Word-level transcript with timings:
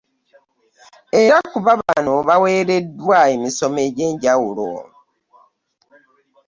Era 1.21 1.35
kuba 1.51 1.71
bano 1.81 2.13
baweereddwa 2.27 3.17
emisomo 3.35 3.79
egy'enjawulo 3.87 4.69